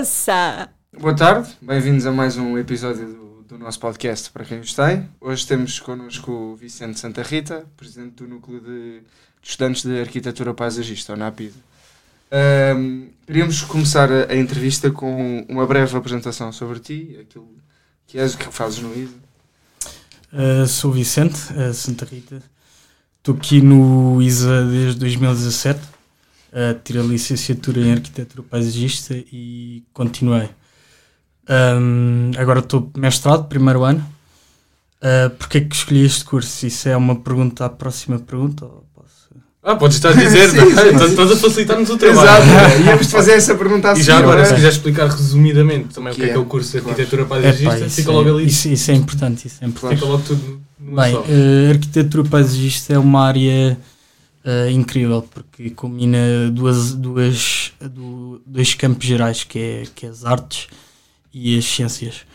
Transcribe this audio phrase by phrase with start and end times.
[0.00, 0.70] moça!
[0.98, 5.06] Boa tarde, bem-vindos a mais um episódio do, do nosso podcast para quem os tem.
[5.20, 9.02] Hoje temos connosco o Vicente Santa Rita, presidente do Núcleo de, de
[9.42, 11.52] Estudantes de Arquitetura Paisagista, ou NAPID.
[12.32, 17.54] Um, queríamos começar a, a, entrevista com uma breve apresentação sobre ti, aquilo
[18.06, 19.16] que és, o que fazes no ISA.
[20.32, 22.42] Uh, sou Vicente uh, Santa Rita,
[23.18, 25.78] estou aqui no ISA desde 2017,
[26.52, 30.48] uh, tirei a licenciatura em Arquitetura Paisagista e continuei.
[31.48, 34.06] Um, agora estou mestrado, primeiro ano.
[35.02, 36.66] Uh, Porquê é que escolhi este curso?
[36.66, 38.64] Isso é uma pergunta à próxima pergunta?
[38.64, 39.30] Ou posso...
[39.62, 42.42] Ah, podes estar a dizer, estás a facilitar-nos o trabalho.
[42.42, 44.02] Exato, íamos fazer essa pergunta assim.
[44.02, 46.44] E já agora, se quiser explicar resumidamente também que o que é, que é o
[46.44, 48.46] curso de arquitetura paisagista, fica logo ali.
[48.46, 49.98] Isso, isso, é importante, isso é importante.
[49.98, 53.78] Fica logo tudo Bem, uh, arquitetura paisagista é uma área
[54.44, 57.72] uh, incrível porque combina duas, duas,
[58.46, 60.68] dois campos gerais que é, que é as artes
[61.32, 62.26] e as ciências,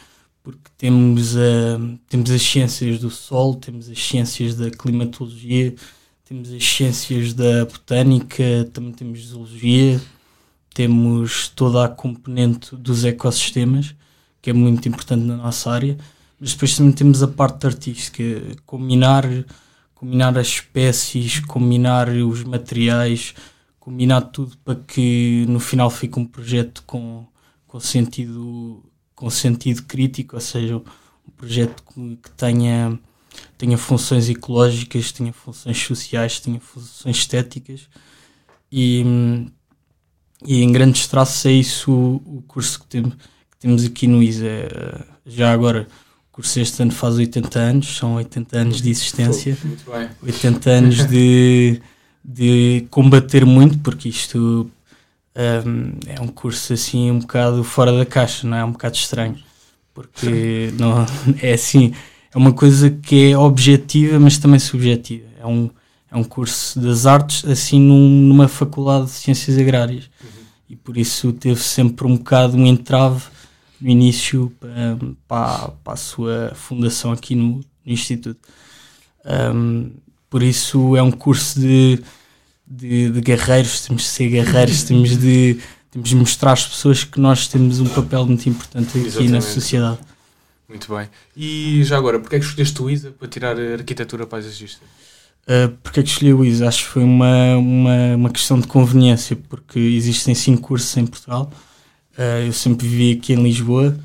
[0.44, 5.76] porque temos, uh, temos as ciências do Sol, temos as ciências da climatologia,
[6.23, 10.02] temos as ciências da botânica, também temos zoologia,
[10.73, 13.95] temos toda a componente dos ecossistemas,
[14.42, 15.98] que é muito importante na nossa área,
[16.39, 18.23] mas depois também temos a parte artística,
[18.66, 19.23] combinar,
[19.96, 23.34] combinar as espécies, combinar os materiais,
[23.80, 27.26] combinar tudo para que no final fique um projeto com
[27.76, 28.82] com sentido,
[29.14, 32.98] com sentido crítico, ou seja, um projeto que, que tenha,
[33.58, 37.90] tenha funções ecológicas, tenha funções sociais, tenha funções estéticas
[38.72, 39.04] e,
[40.46, 44.23] e em grandes traços é isso o, o curso que, tem, que, temos aqui no
[44.23, 45.06] ISA.
[45.26, 45.90] Já agora,
[46.36, 50.09] curso este ano faz 80 anos, são 80 anos de existência, muito bem.
[50.22, 51.81] 80 anos de,
[52.21, 54.70] de combater muito, porque isto
[55.33, 58.60] um, é um curso assim um bocado fora da caixa, não é?
[58.60, 59.37] é um bocado estranho,
[59.93, 61.05] porque não,
[61.42, 61.93] é assim,
[62.33, 65.27] é uma coisa que é objetiva, mas também subjetiva.
[65.39, 65.70] É um,
[66.11, 70.30] é um curso das artes, assim, num, numa faculdade de ciências agrárias, uhum.
[70.71, 73.23] e por isso teve sempre um bocado um entrave
[73.86, 74.98] no início para,
[75.28, 78.40] para, para a sua fundação aqui no, no Instituto.
[79.54, 79.92] Um,
[80.30, 82.02] por isso é um curso de
[82.68, 85.60] de, de guerreiros, temos de ser guerreiros, temos de,
[85.92, 89.32] temos de mostrar às pessoas que nós temos um papel muito importante aqui Exatamente.
[89.32, 90.00] na sociedade.
[90.67, 91.08] Muito bem.
[91.38, 94.84] E já agora, porquê é que escolheste o ISA para tirar a arquitetura paisagista?
[95.44, 96.67] Uh, porque é que escolhi o ISA?
[96.67, 101.52] Acho que foi uma, uma, uma questão de conveniência, porque existem cinco cursos em Portugal.
[102.17, 103.98] Uh, eu sempre vivi aqui em Lisboa,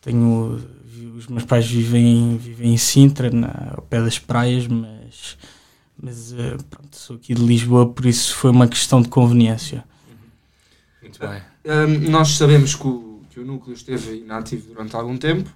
[0.00, 0.60] tenho
[1.16, 5.36] os meus pais vivem, vivem em Sintra, na, ao pé das praias, mas
[6.00, 9.84] mas uh, pronto, sou aqui de Lisboa, por isso foi uma questão de conveniência.
[11.02, 11.42] Muito bem.
[11.64, 15.50] Um, nós sabemos que o, que o núcleo esteve inativo durante algum tempo.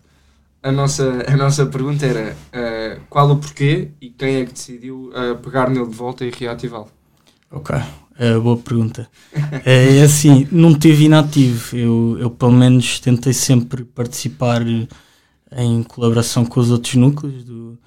[0.62, 5.10] A nossa, a nossa pergunta era uh, qual o porquê e quem é que decidiu
[5.10, 6.88] uh, pegar nele de volta e reativá-lo?
[7.50, 7.76] Ok,
[8.18, 9.08] uh, boa pergunta.
[9.64, 11.76] é assim, não teve inativo.
[11.76, 17.78] Eu, eu, pelo menos, tentei sempre participar em colaboração com os outros núcleos do,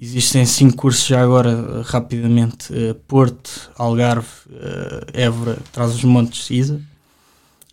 [0.00, 6.80] Existem cinco cursos já agora, rapidamente: uh, Porto, Algarve, uh, Évora, Trás-os-Montes, ISA.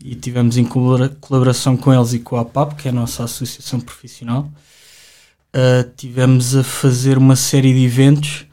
[0.04, 3.80] E tivemos em colaboração com eles e com a APAP, que é a nossa associação
[3.80, 4.52] profissional.
[5.56, 8.46] Uh, tivemos a fazer uma série de eventos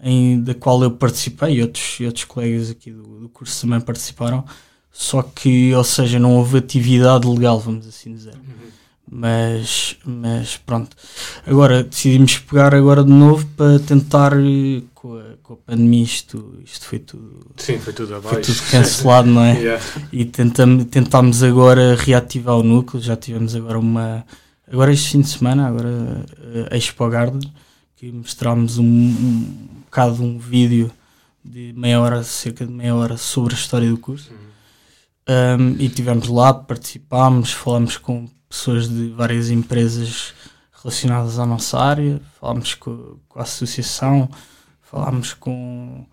[0.00, 4.44] em, da qual eu participei e outros, outros colegas aqui do, do curso também participaram.
[4.92, 8.34] Só que, ou seja, não houve atividade legal, vamos assim dizer.
[8.34, 8.66] Uhum
[9.10, 10.96] mas, mas pronto.
[11.46, 14.32] Agora decidimos pegar agora de novo para tentar
[14.94, 17.46] com a, com a pandemia isto, isto foi tudo.
[17.56, 18.34] Sim, foi tudo abaixo.
[18.34, 19.54] Foi tudo cancelado, não é?
[19.58, 19.84] yeah.
[20.12, 24.24] E tentamos, tentámos agora reativar o núcleo, já tivemos agora uma.
[24.70, 26.26] Agora este fim de semana, agora
[26.70, 27.52] a Expo Garden,
[27.96, 29.56] que mostrámos um, um
[29.96, 30.92] bocado um vídeo
[31.42, 34.30] de meia hora, cerca de meia hora, sobre a história do curso.
[34.30, 35.58] Uhum.
[35.58, 40.34] Um, e tivemos lá, participámos, falámos com pessoas de várias empresas
[40.82, 44.28] relacionadas à nossa área, falámos com, com a associação,
[44.82, 46.04] falámos com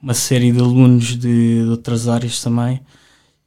[0.00, 2.80] uma série de alunos de, de, outras áreas também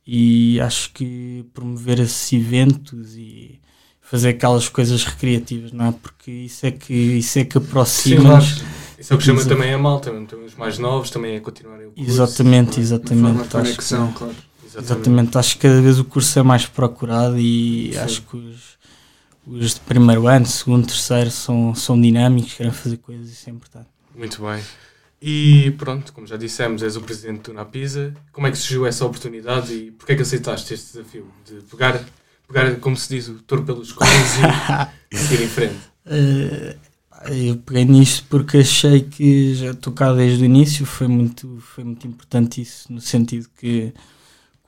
[0.06, 3.62] e acho que promover esses eventos e
[4.02, 5.92] fazer aquelas coisas recreativas, não é?
[5.94, 8.42] Porque isso é que, isso é que aproxima.
[8.42, 8.75] Sim.
[8.98, 11.92] Isso é o que chama também a malta, os mais novos também a continuarem o
[11.92, 12.10] curso.
[12.10, 13.36] Exatamente, exatamente.
[13.36, 14.36] Uma conexão, claro.
[14.66, 15.10] Exatamente.
[15.10, 15.38] Exatamente.
[15.38, 18.00] Acho que cada vez o curso é mais procurado e Sim.
[18.00, 18.78] acho que os,
[19.46, 23.88] os de primeiro ano, segundo, terceiro são, são dinâmicos, querem fazer coisas, isso é importante.
[24.16, 24.62] Muito bem.
[25.22, 28.14] E pronto, como já dissemos, és o presidente do Napisa.
[28.32, 32.00] Como é que surgiu essa oportunidade e porquê é que aceitaste este desafio de pegar
[32.48, 34.32] pegar, como se diz, o touro pelos cornos
[35.12, 35.80] e seguir em frente?
[36.06, 36.76] Eh,
[37.28, 42.08] eu peguei nisto porque achei que já cá desde o início, foi muito, foi muito
[42.08, 43.94] importante isso, no sentido que,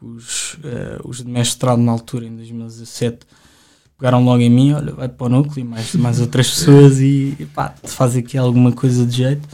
[0.02, 3.20] os, eh, os de mestrado na altura, em 2017,
[3.98, 7.74] pegaram logo em mim, olha, vai para o núcleo, mais, mais outras pessoas e pá,
[7.84, 9.48] faz aqui alguma coisa de jeito.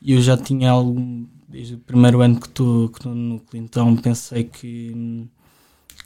[0.00, 3.62] E eu já tinha algum, desde o primeiro ano que estou que estou no núcleo,
[3.62, 5.28] então pensei que,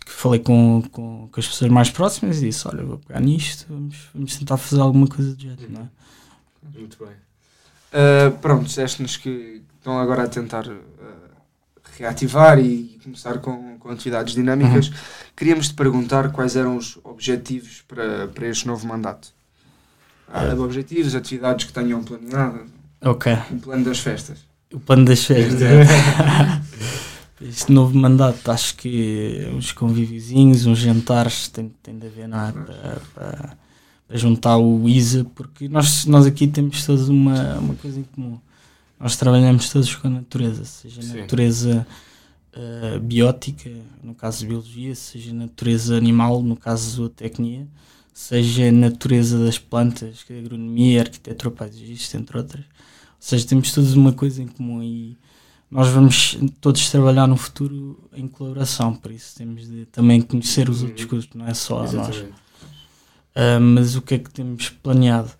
[0.05, 3.67] que falei com, com, com as pessoas mais próximas e disse, olha, vou pegar nisto,
[3.69, 5.89] vamos, vamos tentar fazer alguma coisa de jeito, não é?
[6.75, 7.15] Muito bem.
[7.93, 10.79] Uh, pronto, disseste-nos que estão agora a tentar uh,
[11.97, 14.91] reativar e começar com, com atividades dinâmicas.
[15.37, 19.29] Queríamos te perguntar quais eram os objetivos para, para este novo mandato.
[20.29, 22.67] Há objetivos, atividades que tenham planeado,
[23.01, 24.39] Ok, um plano das festas.
[24.73, 25.55] o plano das férias.
[27.39, 32.51] Este novo mandato, acho que uns convíviozinhos, uns jantares tem, tem de haver, não é?
[32.51, 33.59] Para,
[34.09, 38.39] para- juntar o ISA, porque nós, nós aqui temos todos uma, uma coisa em comum.
[38.99, 41.19] Nós trabalhamos todos com a natureza, seja Sim.
[41.21, 41.87] natureza
[42.53, 43.71] eh, biótica,
[44.03, 47.67] no caso de biologia, seja natureza animal, no caso de zootecnia,
[48.15, 52.65] seja natureza das plantas, que é agronomia, arquitetura paisagista, entre outras.
[52.65, 55.19] Ou seja, temos todos uma coisa em comum e
[55.71, 60.83] nós vamos todos trabalhar no futuro em colaboração, por isso temos de também conhecer os
[60.83, 61.09] outros Uhum.
[61.09, 62.25] cursos, não é só a nós.
[63.37, 65.31] Ah, mas o que é que temos planeado?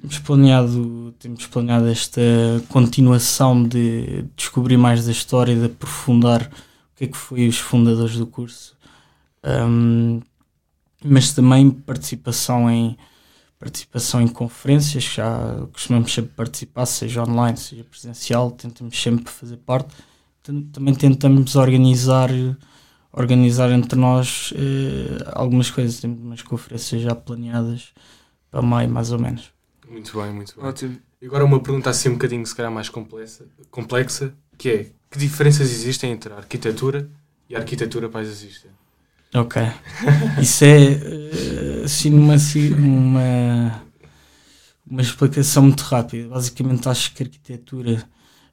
[0.00, 2.20] Temos planeado, temos planeado esta
[2.68, 8.16] continuação de descobrir mais da história, de aprofundar o que é que foi os fundadores
[8.16, 8.76] do curso,
[9.42, 10.20] Ahm,
[11.04, 12.96] mas também participação em
[13.58, 19.94] participação em conferências, já costumamos sempre participar, seja online, seja presencial, tentamos sempre fazer parte.
[20.42, 22.30] Tam- Também tentamos organizar
[23.16, 26.00] organizar entre nós eh, algumas coisas.
[26.00, 27.92] Temos umas conferências já planeadas
[28.50, 29.50] para maio, mais ou menos.
[29.88, 30.64] Muito bem, muito bem.
[30.64, 30.98] Ótimo.
[31.20, 35.18] E agora uma pergunta assim um bocadinho, se calhar, mais complexa, complexa, que é, que
[35.18, 37.08] diferenças existem entre a arquitetura
[37.48, 38.68] e a arquitetura paisagista?
[39.34, 39.56] Ok.
[40.40, 43.82] Isso é eh, assim uma, ci- uma,
[44.86, 46.28] uma explicação muito rápida.
[46.28, 48.08] Basicamente acho que a arquitetura.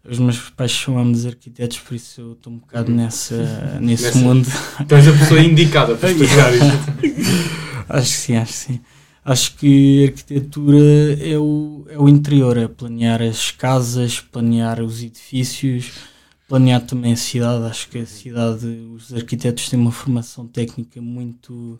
[0.07, 3.35] Os meus pais são ambos arquitetos, por isso eu estou um bocado nessa,
[3.81, 4.47] nesse Nessa- mundo.
[4.87, 7.53] Tu és a pessoa indicada para explicar isto.
[7.87, 8.81] Acho que sim, acho que sim.
[9.25, 10.77] Acho que a arquitetura
[11.21, 15.91] é o, é o interior, é planear as casas, planear os edifícios,
[16.47, 17.63] planear também a cidade.
[17.65, 21.79] Acho que a cidade, os arquitetos têm uma formação técnica muito,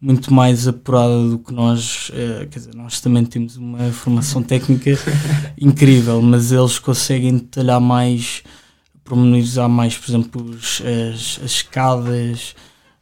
[0.00, 2.10] muito mais apurada do que nós.
[2.14, 4.90] eh, quer dizer, nós também temos uma formação técnica
[5.58, 8.42] incrível, mas eles conseguem detalhar mais,
[9.04, 10.82] pormenorizar mais, por exemplo, as,
[11.40, 12.54] as escadas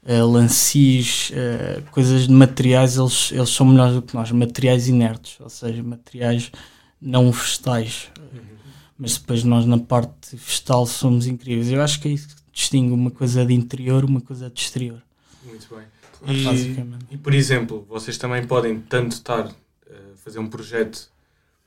[0.04, 5.38] uh, lancis, uh, coisas de materiais, eles, eles são melhores do que nós, materiais inertes,
[5.40, 6.50] ou seja, materiais
[7.00, 8.08] não vegetais.
[8.98, 11.70] Mas depois nós na parte vegetal somos incríveis.
[11.70, 15.02] Eu acho que é isso que distingue uma coisa de interior, uma coisa de exterior.
[15.44, 15.84] Muito bem.
[16.26, 21.08] E, e, por exemplo, vocês também podem tanto estar a fazer um projeto,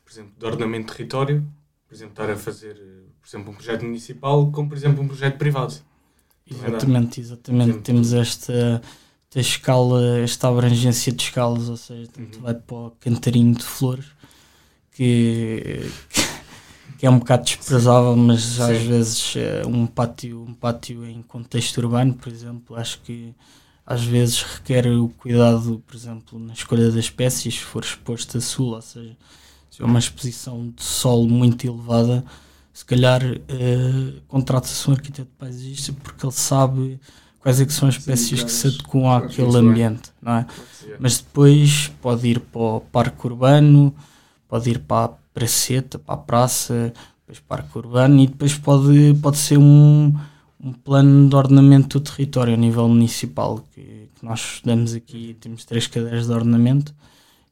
[0.04, 1.46] por exemplo, de ordenamento de território,
[1.88, 5.08] por exemplo, estar a fazer, eh, por exemplo, um projeto municipal, como por exemplo um
[5.08, 5.76] projeto privado.
[6.50, 7.64] Exatamente, exatamente.
[7.70, 7.82] Exemplo.
[7.84, 8.82] Temos esta,
[9.30, 12.44] esta escala, esta abrangência de escalas, ou seja, tanto Uhum.
[12.44, 14.06] vai para o cantarinho de flores,
[14.92, 16.22] que, que
[17.06, 18.88] é um bocado desprezável, mas às Sim.
[18.88, 23.34] vezes eh, um pátio, um pátio em contexto urbano, por exemplo, acho que
[23.86, 28.42] às vezes requer o cuidado, por exemplo, na escolha das espécies, se for exposto a
[28.42, 29.18] sul, ou seja,
[29.70, 32.24] se é uma exposição de solo muito elevada,
[32.74, 37.00] se calhar eh, contrata-se um arquiteto paisagista porque ele sabe
[37.40, 40.46] quais é que são as espécies que se adequam àquele ambiente, não é?
[41.00, 43.96] Mas depois pode ir para o parque urbano,
[44.50, 49.38] pode ir para a praceta, para a praça, depois parque urbano e depois pode, pode
[49.38, 50.14] ser um,
[50.60, 55.64] um plano de ordenamento do território a nível municipal que, que nós estudamos aqui, temos
[55.64, 56.94] três cadeiras de ordenamento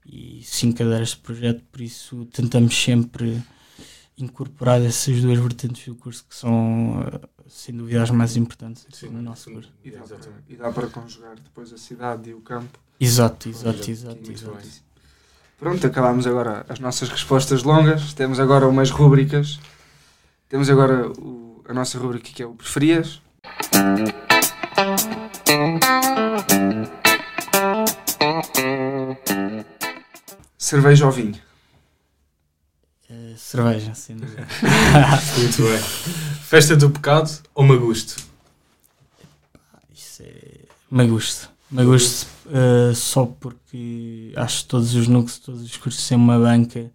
[0.05, 3.41] e cinco cadeiras de projeto, por isso tentamos sempre
[4.17, 6.99] incorporar essas duas vertentes do curso que são
[7.47, 9.71] sem dúvida as mais importantes Sim, no nosso curso.
[9.83, 12.79] E dá, para, e dá para conjugar depois a cidade e o campo.
[12.99, 14.86] Exato, exato, exato, exato.
[15.59, 18.13] Pronto, acabámos agora as nossas respostas longas.
[18.13, 19.59] Temos agora umas rúbricas.
[20.49, 23.21] Temos agora o- a nossa rúbrica que é o Preferias.
[30.57, 31.39] Cerveja ou vinho?
[33.09, 34.47] Eh, cerveja, dúvida.
[35.37, 35.79] Muito bem.
[36.41, 38.21] Festa do pecado ou magusto?
[39.93, 40.65] Isso é.
[40.91, 41.49] Me gusto.
[41.69, 46.91] Magosto uh, só porque acho que todos os núcleos, todos os cursos têm uma banca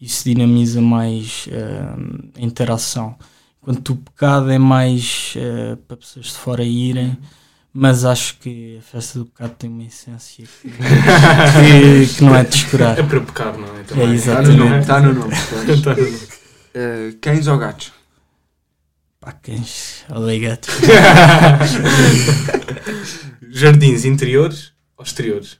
[0.00, 3.16] isso dinamiza mais uh, a interação.
[3.62, 7.16] Enquanto o pecado é mais uh, para pessoas de fora irem,
[7.72, 12.44] mas acho que a festa do pecado tem uma essência que, que, que não é
[12.44, 12.98] de descurar.
[12.98, 13.82] É para pecar, não é?
[13.82, 14.10] Também.
[14.10, 14.80] É Está no nome.
[14.80, 15.32] Está no nome.
[15.68, 16.16] Está no nome.
[16.16, 17.92] Uh, cães ou gatos?
[20.10, 20.74] Olha gatos.
[23.50, 25.58] Jardins interiores ou exteriores?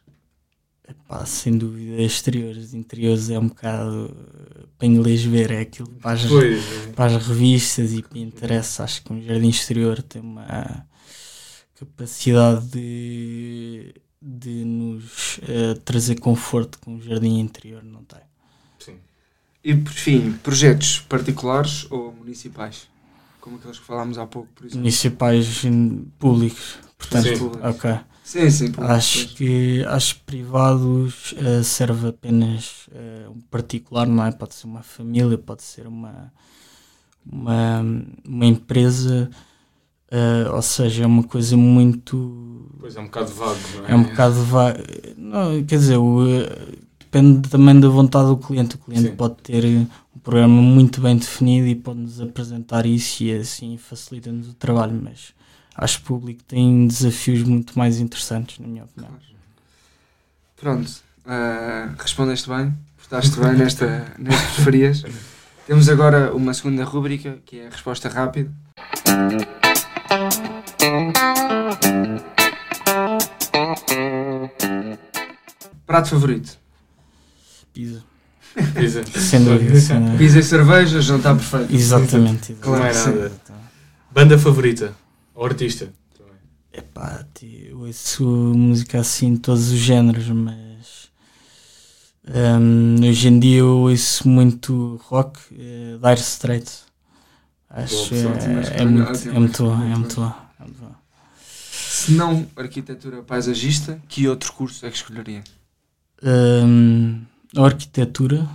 [0.88, 2.74] Epá, sem dúvida, exteriores.
[2.74, 4.16] Interiores é um bocado
[4.78, 6.92] para inglês ver, é aquilo para as, pois, é.
[6.92, 8.84] para as revistas e para interessa.
[8.84, 10.86] Acho que um jardim exterior tem uma
[11.74, 18.20] capacidade de, de nos uh, trazer conforto que um jardim interior não tem.
[18.78, 18.98] Sim.
[19.64, 22.88] E por fim, projetos particulares ou municipais?
[23.46, 24.80] Como aqueles que falámos há pouco, por exemplo.
[24.80, 25.62] Municipais
[26.18, 26.78] públicos.
[26.98, 27.50] Portanto, sim.
[27.62, 27.98] ok.
[28.24, 28.72] Sim, sim.
[28.78, 34.32] Acho que acho privados uh, serve apenas uh, um particular, não é?
[34.32, 36.32] Pode ser uma família, pode ser uma,
[37.24, 37.84] uma,
[38.26, 39.30] uma empresa,
[40.10, 42.68] uh, ou seja, é uma coisa muito.
[42.80, 43.92] Pois é, um bocado vago, não é?
[43.92, 44.78] É um bocado vago.
[45.16, 46.24] Não, quer dizer, o,
[46.98, 48.74] depende também da vontade do cliente.
[48.74, 49.14] O cliente sim.
[49.14, 49.86] pode ter
[50.26, 55.32] programa muito bem definido e pode-nos apresentar isso e assim facilita-nos o trabalho, mas
[55.76, 59.12] acho que o público tem desafios muito mais interessantes, na minha opinião.
[60.56, 60.90] Pronto,
[61.26, 65.04] uh, respondeste bem, portaste bem nesta, nestas preferias.
[65.64, 68.50] Temos agora uma segunda rúbrica que é a resposta rápida.
[75.86, 76.58] Prato favorito?
[77.72, 78.15] Pizza.
[78.74, 79.04] Pizza.
[79.18, 79.80] Sem dúvida.
[79.80, 80.18] Sem dúvida.
[80.18, 81.74] Pizza e cerveja, já está perfeito.
[81.74, 82.54] Exatamente.
[82.54, 83.32] Claro, não é nada.
[84.10, 84.94] Banda favorita?
[85.34, 85.92] Ou artista?
[86.72, 91.10] Epá, eu ouço música assim de todos os géneros, mas
[92.28, 96.84] um, hoje em dia eu ouço muito rock, uh, Dire Straits.
[97.70, 100.34] Acho que é, é, muito, é muito bom, é muito bom.
[100.60, 100.94] É muito bom.
[101.40, 105.42] Se não arquitetura paisagista, que outro curso é que escolheria?
[106.22, 107.22] Um,
[107.64, 108.48] arquitetura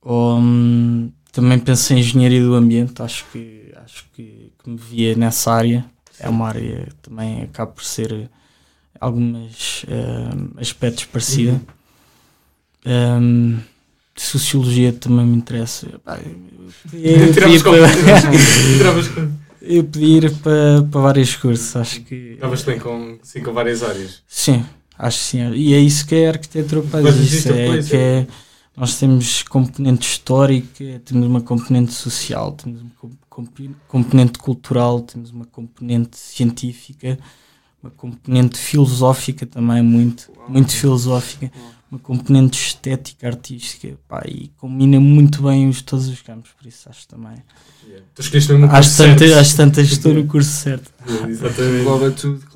[0.00, 5.14] ou um, também pensei em engenharia do ambiente, acho que acho que, que me via
[5.14, 5.84] nessa área.
[6.18, 8.28] É uma área que também acaba por ser
[9.00, 11.60] alguns uh, aspectos parecida.
[12.84, 13.18] Uhum.
[13.20, 13.60] Um,
[14.16, 15.86] sociologia também me interessa.
[15.86, 17.78] Eu podia, para,
[19.62, 22.32] eu podia ir para, para vários cursos, acho que.
[22.34, 24.22] Estavas bem com, sim, com várias áreas?
[24.26, 24.64] Sim,
[24.98, 25.52] acho que sim.
[25.52, 27.54] E é isso que é a arquitetura paisagista.
[27.54, 28.26] É, que é,
[28.76, 32.90] nós temos componente histórica, temos uma componente social, temos uma
[33.86, 37.18] componente cultural, temos uma componente científica,
[37.82, 41.50] uma componente filosófica também, muito, muito filosófica,
[41.90, 46.88] uma componente estética, artística, pá, e combina muito bem os, todos os campos, por isso
[46.88, 47.42] acho também.
[47.86, 48.06] Yeah.
[48.14, 49.24] Tu escolheste mesmo o curso certo.
[49.24, 50.92] Às tantas estou no curso certo.
[51.08, 51.80] Yeah, exatamente.
[51.80, 52.46] Engloba tudo.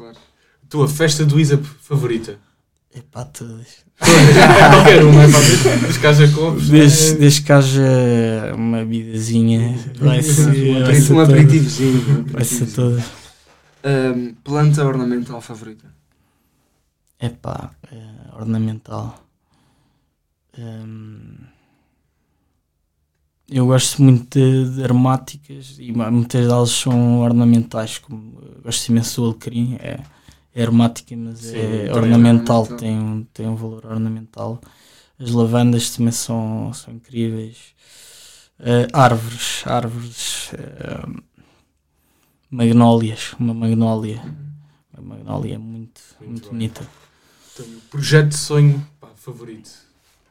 [0.73, 2.39] Tua festa do ISAP favorita?
[2.95, 3.85] Epá, todas.
[4.01, 5.27] Qualquer uma,
[5.83, 6.71] desde que haja copos.
[6.71, 11.13] Desde, desde que haja uma vidazinha, vai ser.
[11.13, 12.25] Um aperitivozinho.
[12.27, 13.05] Vai ser todas.
[13.85, 15.85] Um, planta ornamental favorita?
[17.21, 19.23] Epá, uh, ornamental.
[20.59, 21.35] Um,
[23.47, 29.27] eu gosto muito de, de, aromáticas e muitas delas são ornamentais, como gosto imenso do
[29.27, 30.01] alecrim, é
[30.55, 34.61] é aromática, mas Sim, é ornamental, é tem, um, tem um valor ornamental.
[35.19, 37.75] As lavandas também são, são incríveis.
[38.59, 41.23] Uh, árvores, árvores, uh,
[42.51, 44.23] magnólias, uma magnólia.
[44.97, 46.87] Uma magnólia muito, muito, muito bonita.
[47.55, 49.71] Então, projeto de sonho pá, favorito.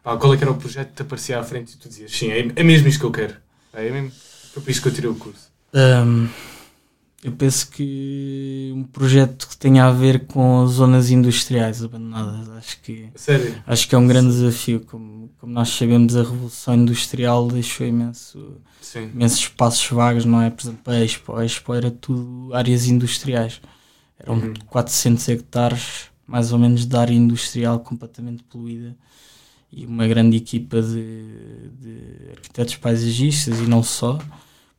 [0.03, 2.11] Pá, qual é que era o projeto que te aparecia à frente e tu dizias,
[2.11, 3.35] sim, é, é mesmo isto que eu quero.
[3.73, 4.11] É mesmo,
[4.53, 5.51] foi por isso que eu tirei o curso.
[5.73, 6.27] Um,
[7.23, 13.09] eu penso que um projeto que tenha a ver com zonas industriais abandonadas, acho que,
[13.13, 13.61] Sério?
[13.67, 14.79] acho que é um grande desafio.
[14.79, 18.57] Como, como nós sabemos, a Revolução Industrial deixou imenso,
[19.13, 20.49] imensos espaços vagos, não é?
[20.49, 21.35] Por exemplo, a Expo.
[21.35, 23.61] A Expo era tudo áreas industriais.
[24.17, 24.53] Eram uhum.
[24.65, 28.95] 400 hectares, mais ou menos, de área industrial completamente poluída.
[29.71, 34.17] E uma grande equipa de, de arquitetos paisagistas e não só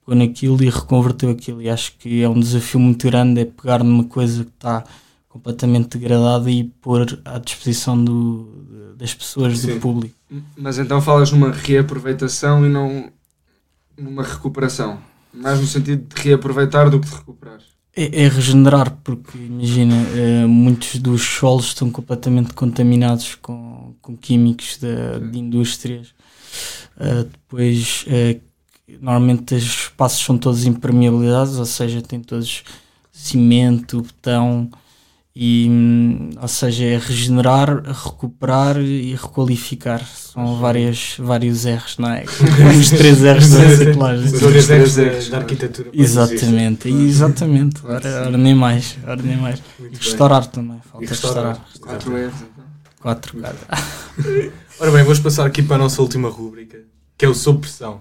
[0.05, 1.63] pegou naquilo e reconverteu aquilo.
[1.63, 4.85] E acho que é um desafio muito grande é pegar numa coisa que está
[5.29, 9.75] completamente degradada e pôr à disposição do, das pessoas, Sim.
[9.75, 10.15] do público.
[10.57, 13.11] Mas então falas numa reaproveitação e não
[13.99, 14.99] numa recuperação.
[15.33, 17.61] Mais no sentido de reaproveitar do que de recuperar.
[17.95, 24.79] É, é regenerar, porque imagina, eh, muitos dos solos estão completamente contaminados com, com químicos
[24.79, 26.15] de, de indústrias.
[26.99, 28.41] Eh, depois, eh,
[29.01, 32.63] normalmente os espaços são todos impermeabilizados, ou seja, tem todos
[33.13, 34.71] cimento, betão,
[35.35, 35.67] e,
[36.41, 40.07] ou seja, é regenerar, recuperar e requalificar.
[40.07, 42.25] São várias, vários R's, não é?
[42.79, 44.25] Os três R's da reciclagem.
[44.27, 45.91] Os três R's da, arquitetura.
[45.93, 47.81] Exatamente, exatamente.
[47.85, 49.63] Ora, ora nem mais, ora nem mais.
[49.79, 50.07] Muito E bem.
[50.07, 51.65] restaurar também, falta E restaurar.
[51.67, 51.81] restaurar.
[51.81, 52.65] Quatro R's, então.
[53.01, 53.57] Quatro, cara.
[54.81, 56.79] Ora bem, vamos passar aqui para a nossa última rúbrica,
[57.17, 58.01] que é o Sob Pressão.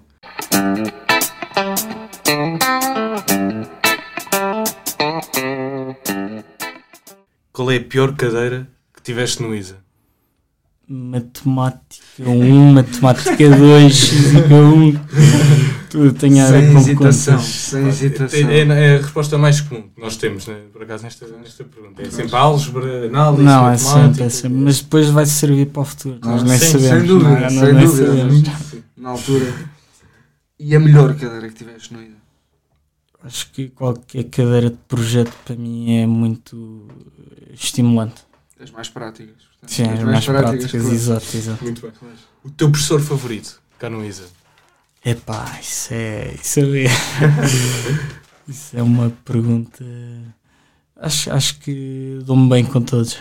[7.52, 9.76] Qual é a pior cadeira que tiveste no ISA?
[10.88, 15.00] Matemática 1, matemática 2, física 1.
[15.90, 17.34] Tudo tem a ver Sem com hesitação.
[17.36, 17.50] contas.
[17.50, 18.50] Sem hesitação.
[18.50, 22.02] É, é a resposta mais comum que nós temos, né, por acaso, nesta, nesta pergunta.
[22.02, 23.94] É sempre álgebra, análise, Não, é matemática.
[24.04, 24.58] sempre, é sempre.
[24.58, 26.20] Mas depois vai servir para o futuro.
[26.24, 26.90] Nós Ah, nem sim, sabemos.
[27.00, 27.50] sem dúvida, não é?
[27.50, 28.08] Sem dúvida.
[28.08, 28.44] sabemos.
[28.98, 29.54] Na altura.
[30.64, 32.18] E a melhor cadeira que tiveste no IDA?
[33.24, 36.88] Acho que qualquer cadeira de projeto para mim é muito
[37.52, 38.22] estimulante.
[38.60, 39.44] As mais práticas.
[39.44, 40.94] portanto, Sim, as mais práticas, claro.
[40.94, 41.64] exato, exato.
[41.64, 41.92] Muito bem.
[42.44, 44.26] O teu professor favorito, cá no ISA?
[45.04, 46.36] Epá, isso é.
[46.36, 46.86] Isso é,
[48.48, 49.84] isso é uma pergunta.
[50.96, 53.18] Acho, acho que dou-me bem com todos.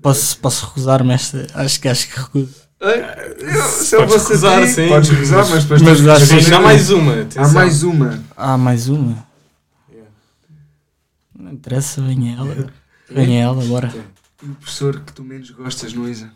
[0.00, 1.46] Posso, posso recusar-me esta?
[1.52, 2.69] Acho que acho que recuso.
[2.80, 4.88] Eu- Se eu recusar, ti, sim.
[4.88, 6.54] Podes recusar, mas depois Mas tens que responder.
[6.54, 7.28] Há mais uma.
[7.36, 8.24] Há mais uma.
[8.36, 9.26] Há mais uma?
[9.90, 10.10] Yeah.
[11.38, 12.66] Não interessa, venha ela.
[13.10, 13.92] Venha ela, bora.
[14.42, 16.30] E o professor que tu menos gostas ISA?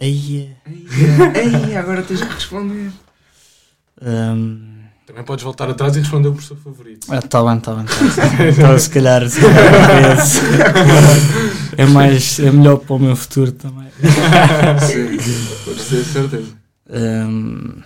[0.00, 0.56] Aí
[1.66, 2.90] ei, agora tens que responder.
[4.02, 4.79] hum,
[5.10, 7.12] Também podes voltar atrás e responder o professor favorito.
[7.12, 7.84] ah, tá bem, tá bem.
[7.84, 8.44] Tá.
[8.46, 10.20] Então, se calhar, se calhar
[11.76, 12.38] é é mais.
[12.38, 13.88] É melhor para o meu futuro também.
[14.86, 16.52] Sim, podes ter certeza.
[16.88, 17.82] Hum,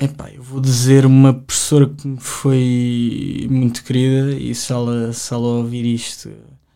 [0.00, 5.32] Epá, eu vou dizer uma professora que me foi muito querida e se ela, se
[5.32, 6.28] ela ouvir isto,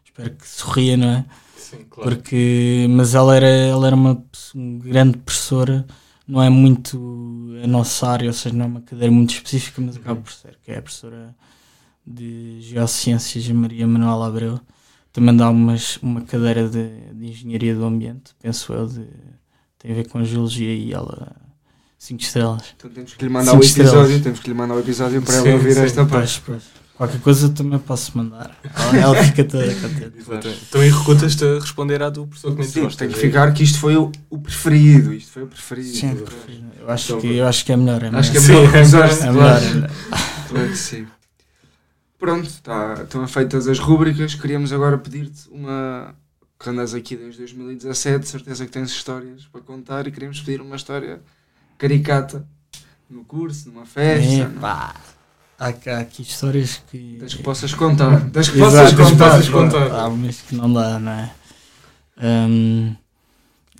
[0.04, 1.24] espero que sorria, não é?
[1.70, 2.10] Sim, claro.
[2.10, 4.22] Porque, mas ela era, ela era uma,
[4.54, 5.84] grande professora,
[6.26, 9.96] não é muito a nossa área, ou seja, não é uma cadeira muito específica, mas
[9.96, 11.34] acaba por ser, que é a professora
[12.06, 14.60] de Geociências, Maria Manuela Abreu.
[15.12, 19.06] Também dá umas, uma cadeira de, de Engenharia do Ambiente, penso eu, de,
[19.78, 21.34] tem a ver com Geologia e ela,
[21.98, 22.74] 5 estrelas.
[22.76, 24.00] Então temos que lhe mandar Cinco o episódio.
[24.00, 24.22] estrelas.
[24.22, 25.80] Temos que lhe mandar o episódio para Sim, ela ouvir sim.
[25.80, 26.42] esta parte.
[26.46, 26.85] Pois, pois.
[26.96, 28.56] Qualquer coisa também posso mandar.
[28.74, 30.12] Ela, ela fica toda contente.
[30.18, 30.62] Exatamente.
[30.68, 32.96] Então aí recutas-te a responder à do professor que Sim, gostas.
[32.96, 35.12] tem que é ficar que isto foi o, o preferido.
[35.12, 35.88] Isto foi o preferido.
[35.94, 36.24] Sim,
[36.80, 38.02] eu acho, que, eu acho que é melhor.
[38.02, 38.18] É melhor.
[38.20, 39.34] Acho que é Sim, melhor é recusaste, É claro.
[39.36, 39.90] melhor, é melhor.
[40.48, 41.06] Claro que sim.
[42.18, 44.34] Pronto, tá, estão feitas as rúbricas.
[44.34, 46.14] Queríamos agora pedir-te uma.
[46.58, 50.62] Que andas aqui desde 2017, de certeza que tens histórias para contar e queríamos pedir
[50.62, 51.20] uma história
[51.76, 52.48] caricata
[53.10, 54.44] no curso, numa festa.
[54.44, 54.94] Epá,
[55.58, 57.18] há, aqui- há aqui histórias que.
[57.20, 58.20] Das que possas contar.
[58.30, 59.80] Das que Exato, possas das que contar.
[59.80, 60.00] contar.
[60.00, 61.32] Há umas que não dá, não é?
[62.22, 62.94] Hum,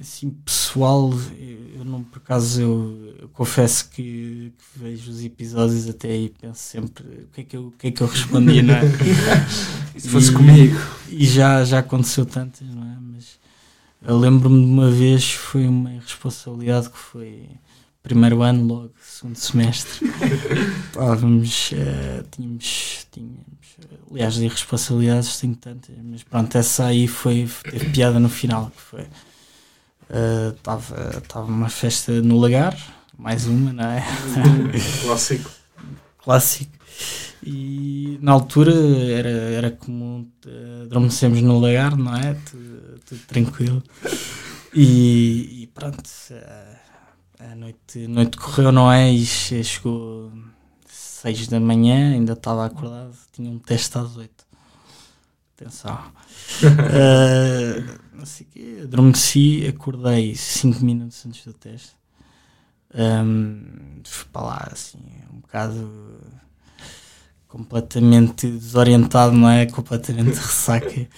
[0.01, 1.11] assim, pessoal,
[1.75, 6.29] eu não por acaso eu, eu confesso que, que vejo os episódios até aí e
[6.29, 8.81] penso sempre o que é que eu, o que é que eu respondia, não é?
[9.95, 10.79] E se fosse E- comigo?
[11.09, 12.97] E já, já aconteceu tantas, não é?
[13.15, 13.39] Mas
[14.07, 17.49] eu lembro-me de uma vez, foi uma irresponsabilidade que foi
[18.07, 20.07] primeiro ano, logo, segundo semestre.
[20.87, 23.41] Estávamos, eh, tínhamos, tínhamos,
[23.83, 28.71] eh, aliás, de irresponsabilidades tenho tantas, mas pronto, essa aí foi, teve piada no final,
[28.71, 29.07] que foi,
[30.57, 32.79] estava estava uma festa no lagar,
[33.19, 34.05] mais uma, não é?
[35.03, 35.51] Clássico.
[36.23, 36.77] clássico.
[37.43, 38.73] E na altura
[39.11, 42.35] era, era comum uh, adormecemos no lagar, não é?
[42.35, 43.83] Tudo, tudo tranquilo.
[44.73, 46.77] E, e pronto, eh,
[47.39, 49.13] a noite, noite correu, não é?
[49.13, 50.33] E che- chegou
[50.87, 54.47] seis da manhã, ainda estava acordado, tinha um teste às oito.
[55.55, 56.13] Atenção.
[56.63, 61.93] Eh, não sei o quê, adormeci, acordei cinco minutos antes do teste.
[62.95, 64.99] Um, fui para lá assim,
[65.33, 66.21] um bocado
[67.49, 69.67] completamente desorientado, não é?
[69.67, 71.09] Completamente de ressaca.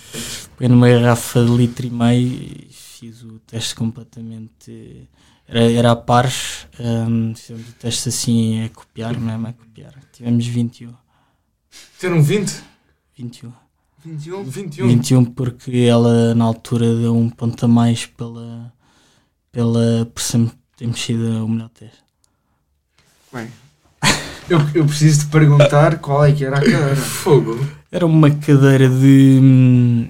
[0.57, 5.09] Peguei numa garrafa de litro e meio e fiz o teste completamente.
[5.49, 9.95] Era, era a pares, um, fizemos o teste assim a copiar, mesmo a copiar.
[10.13, 10.93] Tivemos 21.
[11.99, 12.63] Teram 20?
[13.17, 13.53] 21.
[14.05, 14.45] 21?
[14.45, 14.89] 21.
[14.89, 18.73] 21 porque ela na altura deu um ponto a mais pela,
[19.51, 21.99] pela por sempre ter mexido o melhor teste.
[23.33, 23.49] Bem,
[24.49, 26.95] Eu, eu preciso de perguntar qual é que era a cadeira.
[26.97, 27.59] Fogo.
[27.91, 30.09] Era uma cadeira de hum,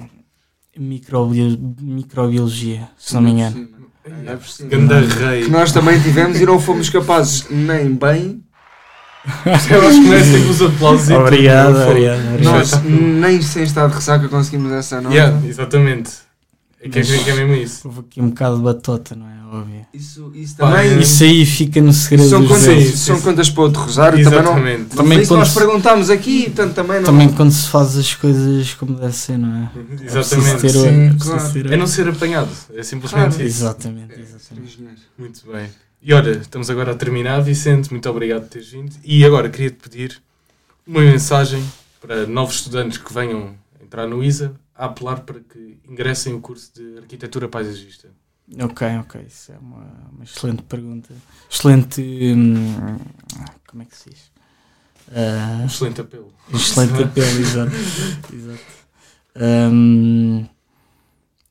[0.76, 3.77] microbi- microbiologia, se não me engano.
[4.26, 4.68] É cima.
[4.70, 5.44] Ganda rei.
[5.44, 8.42] Que nós também tivemos e não fomos capazes nem bem,
[9.46, 11.08] acho que merecem os aplausos.
[11.08, 12.42] e tudo, Obrigado, obrigado, obrigado.
[12.44, 15.14] nós nem sem estar de ressaca conseguimos essa nota.
[15.14, 16.27] Yeah, exatamente.
[16.80, 17.88] É que é, que é mesmo isso.
[17.88, 19.38] Houve aqui um bocado de batota, não é?
[19.50, 19.86] Óbvio.
[19.92, 21.00] Isso, isso Pá, também.
[21.00, 23.22] Isso aí fica no segredo são dos contas, sim, são sim.
[23.22, 24.22] contas para outro rosário.
[24.22, 24.52] Também não.
[24.52, 24.96] Exatamente.
[24.96, 27.04] Também isso quando nós se- perguntámos aqui, portanto também não.
[27.06, 29.70] Também quando se faz as coisas como deve ser, não é?
[29.74, 30.60] É preciso Exatamente.
[30.60, 31.52] ter Sim, olho, é preciso claro.
[31.52, 32.48] ter É não ser apanhado.
[32.74, 33.46] É simplesmente Claro.
[33.48, 33.62] isso.
[33.62, 34.78] Exatamente, É, exatamente.
[35.18, 35.70] Muito bem.
[36.02, 37.90] E olha, estamos agora a terminar, Vicente.
[37.90, 38.92] Muito obrigado por teres vindo.
[39.02, 40.20] E agora queria-te pedir
[40.86, 41.64] uma mensagem
[42.00, 46.72] para novos estudantes que venham entrar no ISA a apelar para que ingressem o curso
[46.74, 48.08] de Arquitetura Paisagista.
[48.62, 51.12] Ok, ok, isso é uma, uma excelente pergunta.
[51.50, 52.00] Excelente.
[52.00, 52.96] hum,
[53.66, 54.30] como é que se diz?
[55.12, 56.32] Ah, Um excelente apelo.
[56.54, 57.72] excelente apelo, exato.
[58.32, 58.64] exato.
[59.36, 60.46] Hum,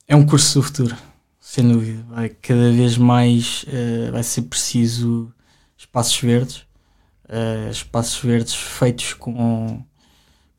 [0.08, 0.96] é um curso do futuro,
[1.40, 2.04] sem dúvida.
[2.10, 5.32] Vai cada vez mais eh, vai ser preciso
[5.78, 6.66] espaços verdes,
[7.30, 9.84] eh, espaços verdes feitos com,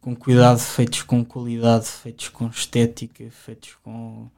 [0.08, 4.28] com cuidado, feitos com qualidade, feitos com estética, feitos com,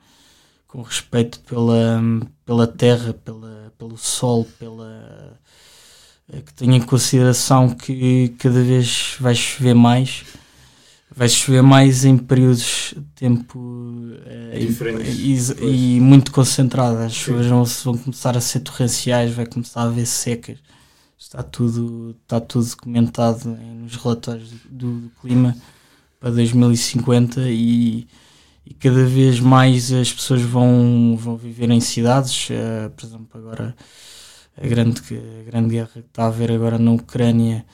[0.67, 2.03] com respeito pela,
[2.45, 5.39] pela terra, pela, pelo sol, pela
[6.33, 10.25] eh, que tenha em consideração que cada vez vai chover mais
[11.15, 17.01] vai chover mais em períodos de tempo eh, Diferentes, e, e muito concentradas.
[17.01, 20.59] As chuvas vão, vão começar a ser torrenciais, vai começar a haver secas.
[21.21, 25.55] Está tudo, está tudo documentado nos relatórios do, do clima
[26.21, 28.09] para 2050 e,
[28.67, 32.49] e cada vez mais as pessoas vão, vão viver em cidades.
[32.51, 33.77] eh, por exemplo, agora
[34.57, 35.03] a grande,
[35.41, 37.67] a grande guerra que está a haver agora na Ucrânia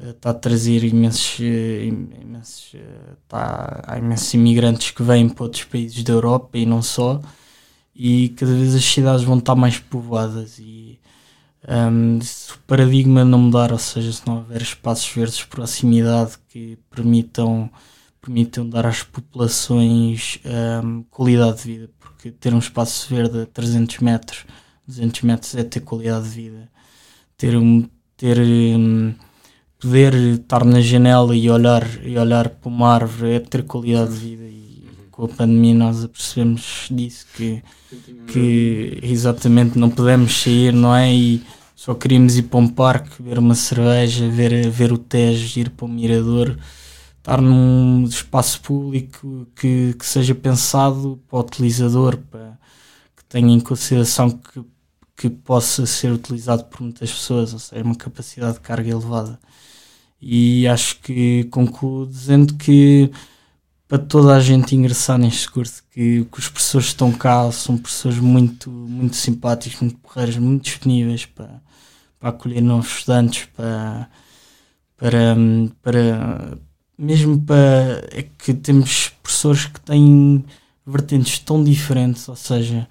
[0.00, 5.28] eh, está a trazer imensos, eh, im- imensos eh, tá, há imensos imigrantes que vêm
[5.28, 7.20] para outros países da Europa e não só
[7.94, 10.98] e cada vez as cidades vão estar mais povoadas e
[11.68, 16.34] ehm, se o paradigma não mudar, ou seja, se não houver espaços verdes de proximidade
[16.48, 17.70] que permitam
[18.20, 23.98] permitam dar às populações ehm, qualidade de vida, porque ter um espaço verde a 300
[23.98, 24.46] metros,
[24.86, 26.68] 200 metros é ter qualidade de vida.
[27.36, 29.14] Ter um ter hum,
[29.80, 34.18] poder estar na janela e olhar e olhar para uma árvore é ter qualidade de
[34.18, 34.44] vida
[35.14, 37.62] com a pandemia nós apercebemos disso que
[38.26, 41.14] que exatamente não podemos sair, não é?
[41.14, 41.40] E
[41.76, 45.86] só queríamos ir para um parque, ver uma cerveja, ver, ver o Tejo, ir para
[45.86, 46.58] o Mirador,
[47.18, 52.58] estar num espaço público que, que seja pensado para o utilizador, para
[53.16, 54.64] que tenha em consideração que,
[55.16, 59.38] que possa ser utilizado por muitas pessoas, ou seja, uma capacidade de carga elevada.
[60.20, 63.12] E acho que concluo dizendo que
[63.88, 68.18] para toda a gente ingressar neste curso, que, que os professores estão cá são pessoas
[68.18, 71.60] muito, muito simpáticos, muito porreiros, muito disponíveis para,
[72.18, 74.08] para acolher novos estudantes, para,
[74.96, 75.36] para,
[75.82, 76.58] para
[76.96, 80.44] mesmo para é que temos professores que têm
[80.86, 82.88] vertentes tão diferentes, ou seja,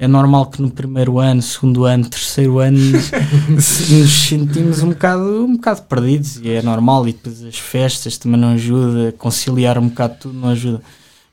[0.00, 2.78] é normal que no primeiro ano, segundo ano, terceiro ano
[3.50, 8.40] nos sentimos um bocado, um bocado perdidos e é normal e depois as festas também
[8.40, 10.80] não ajuda, conciliar um bocado tudo não ajuda.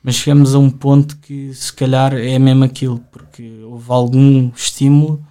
[0.04, 5.24] Mas chegamos a um ponto que se calhar é mesmo aquilo, porque houve algum estímulo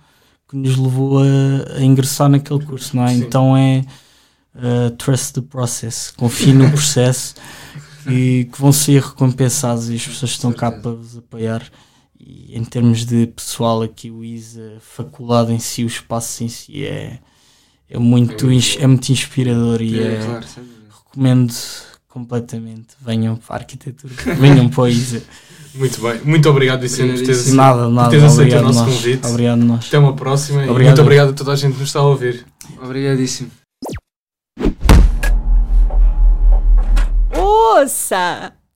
[0.49, 3.11] que nos levou a, a ingressar naquele curso, não é?
[3.11, 3.18] Sim.
[3.18, 3.85] Então é
[4.55, 7.35] uh, trust the process, confie no processo
[8.03, 11.62] que, que vão ser recompensados e as pessoas estão cá para vos apoiar.
[12.18, 16.48] E em termos de pessoal aqui, o ISA, a faculdade em si, o espaço em
[16.48, 17.18] si é,
[17.88, 18.46] é, muito,
[18.79, 20.46] É muito é inspirador e É, é, claro,
[20.88, 21.55] recomendo
[22.09, 22.96] completamente.
[23.00, 25.22] Venham para a arquitetura, venham para o ISA.
[25.74, 26.20] Muito bem.
[26.24, 27.52] Muito obrigado, Vicente, por teres.
[27.52, 28.09] Nada, nada.
[28.09, 28.94] teres aceito Obrigado o nosso nós.
[28.94, 29.26] convite.
[29.26, 29.87] Obrigado nós.
[29.87, 30.96] Até uma próxima e Obrigado.
[30.96, 32.46] muito obrigado a toda a gente que nos está a ouvir.
[32.81, 33.50] Obrigadíssimo.
[37.35, 38.57] Ouça!